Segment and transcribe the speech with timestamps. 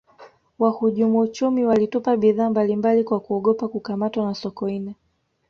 [0.59, 4.95] wahujumu uchumi walitupa bidhaa mbali mbali kwa kuogopa kukamatwa na sokoine